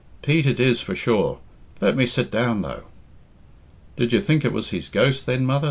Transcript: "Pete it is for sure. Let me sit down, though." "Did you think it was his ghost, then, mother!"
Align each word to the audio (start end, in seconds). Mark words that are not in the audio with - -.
"Pete 0.23 0.47
it 0.47 0.59
is 0.59 0.81
for 0.81 0.95
sure. 0.95 1.37
Let 1.79 1.95
me 1.95 2.07
sit 2.07 2.31
down, 2.31 2.63
though." 2.63 2.85
"Did 3.95 4.11
you 4.11 4.19
think 4.19 4.43
it 4.43 4.51
was 4.51 4.71
his 4.71 4.89
ghost, 4.89 5.27
then, 5.27 5.45
mother!" 5.45 5.59